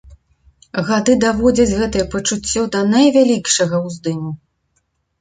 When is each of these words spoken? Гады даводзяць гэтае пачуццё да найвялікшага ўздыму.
Гады 0.87 1.13
даводзяць 1.25 1.77
гэтае 1.83 2.05
пачуццё 2.15 2.61
да 2.79 2.85
найвялікшага 2.97 3.87
ўздыму. 3.89 4.39